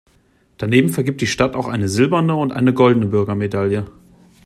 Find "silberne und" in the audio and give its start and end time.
1.87-2.51